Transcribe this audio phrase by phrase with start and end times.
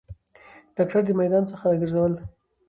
[0.77, 2.13] داکتر د میدان څخه راګرځول